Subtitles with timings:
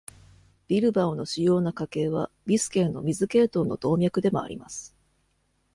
[0.67, 4.95] ビルバオの主要な河系は、ビスケーの水系統の動脈でもあります。